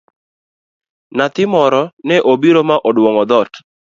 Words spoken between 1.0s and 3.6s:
Nyathi moro ne obiro ma oduong'o dhoot.